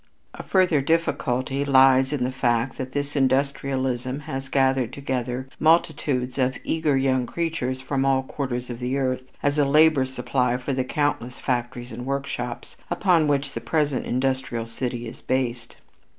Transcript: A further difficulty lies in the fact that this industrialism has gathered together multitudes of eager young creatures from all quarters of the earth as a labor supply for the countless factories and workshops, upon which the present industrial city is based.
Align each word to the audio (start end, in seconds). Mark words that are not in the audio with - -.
A 0.33 0.41
further 0.41 0.81
difficulty 0.81 1.63
lies 1.63 2.11
in 2.11 2.23
the 2.23 2.31
fact 2.31 2.79
that 2.79 2.91
this 2.93 3.15
industrialism 3.15 4.21
has 4.21 4.49
gathered 4.49 4.91
together 4.93 5.47
multitudes 5.59 6.39
of 6.39 6.57
eager 6.63 6.97
young 6.97 7.27
creatures 7.27 7.81
from 7.81 8.03
all 8.03 8.23
quarters 8.23 8.71
of 8.71 8.79
the 8.79 8.97
earth 8.97 9.21
as 9.43 9.59
a 9.59 9.63
labor 9.63 10.05
supply 10.05 10.57
for 10.57 10.73
the 10.73 10.83
countless 10.83 11.39
factories 11.39 11.91
and 11.91 12.07
workshops, 12.07 12.77
upon 12.89 13.27
which 13.27 13.51
the 13.53 13.61
present 13.61 14.07
industrial 14.07 14.65
city 14.65 15.07
is 15.07 15.21
based. 15.21 15.75